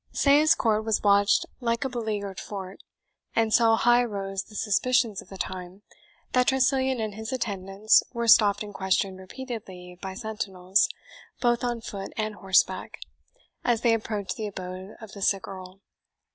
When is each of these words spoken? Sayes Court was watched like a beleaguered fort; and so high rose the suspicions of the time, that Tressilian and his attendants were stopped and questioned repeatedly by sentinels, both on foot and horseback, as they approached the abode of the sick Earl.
Sayes 0.13 0.55
Court 0.55 0.83
was 0.83 1.03
watched 1.03 1.45
like 1.59 1.85
a 1.85 1.89
beleaguered 1.89 2.39
fort; 2.39 2.81
and 3.35 3.53
so 3.53 3.75
high 3.75 4.03
rose 4.03 4.41
the 4.45 4.55
suspicions 4.55 5.21
of 5.21 5.27
the 5.29 5.37
time, 5.37 5.83
that 6.31 6.47
Tressilian 6.47 6.99
and 6.99 7.13
his 7.13 7.31
attendants 7.31 8.01
were 8.11 8.27
stopped 8.27 8.63
and 8.63 8.73
questioned 8.73 9.19
repeatedly 9.19 9.99
by 10.01 10.15
sentinels, 10.15 10.89
both 11.39 11.63
on 11.63 11.81
foot 11.81 12.13
and 12.17 12.33
horseback, 12.33 12.97
as 13.63 13.81
they 13.81 13.93
approached 13.93 14.37
the 14.37 14.47
abode 14.47 14.95
of 14.99 15.11
the 15.11 15.21
sick 15.21 15.47
Earl. 15.47 15.81